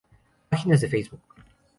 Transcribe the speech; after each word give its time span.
Páginas 0.51 0.81
de 0.81 0.87
Facebook. 0.95 1.23